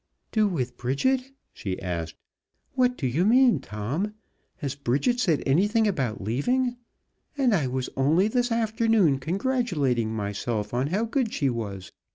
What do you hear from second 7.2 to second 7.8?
And I